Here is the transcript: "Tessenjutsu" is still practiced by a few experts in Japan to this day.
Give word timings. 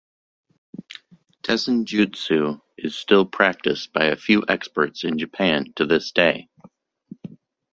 "Tessenjutsu" 1.43 2.59
is 2.75 2.95
still 2.95 3.23
practiced 3.23 3.93
by 3.93 4.05
a 4.05 4.15
few 4.15 4.43
experts 4.47 5.03
in 5.03 5.19
Japan 5.19 5.73
to 5.75 5.85
this 5.85 6.11
day. 6.11 6.49